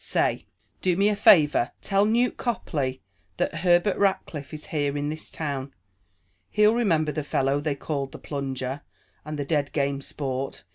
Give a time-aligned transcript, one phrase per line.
[0.03, 0.47] Say,
[0.81, 3.03] do me a favor; tell Newt Copley
[3.37, 5.75] that Herbert Rackliff is here in this town.
[6.49, 8.81] He'll remember the fellow they called 'the plunger,'
[9.23, 10.63] and 'the dead game sport.'